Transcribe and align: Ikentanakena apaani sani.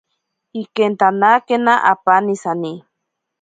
Ikentanakena 0.61 1.73
apaani 1.91 2.35
sani. 2.43 2.73